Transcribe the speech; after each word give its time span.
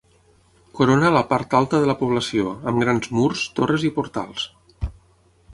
Corona 0.79 1.11
la 1.15 1.21
part 1.33 1.53
alta 1.59 1.83
de 1.83 1.91
la 1.91 1.97
població, 2.01 2.55
amb 2.71 2.83
grans 2.87 3.13
murs, 3.19 3.47
torres 3.61 3.89
i 3.91 3.93
portals. 3.99 4.51